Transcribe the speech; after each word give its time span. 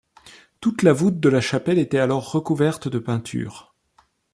Toute 0.61 0.81
la 0.81 0.93
voûte 0.93 1.19
de 1.19 1.29
la 1.29 1.41
chapelle 1.41 1.77
était 1.77 1.99
alors 1.99 2.31
recouverte 2.31 2.87
de 2.87 2.97
peintures. 2.97 3.75